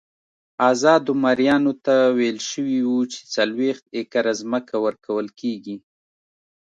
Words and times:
ازادو 0.71 1.13
مریانو 1.23 1.73
ته 1.85 1.95
ویل 2.17 2.39
شوي 2.49 2.79
وو 2.83 2.99
چې 3.11 3.19
څلوېښت 3.35 3.85
ایکره 3.97 4.33
ځمکه 4.41 4.75
ورکول 4.85 5.27
کېږي. 5.39 5.75